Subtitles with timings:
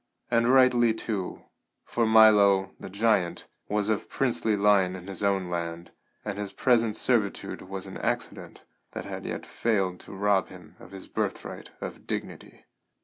[0.31, 1.43] And rightly, too,
[1.85, 5.91] for Milo, the giant, was of princely line in his own land,
[6.25, 10.89] and his present servitude was an accident that had yet failed to rob him of
[10.89, 12.65] his birthright of dignity.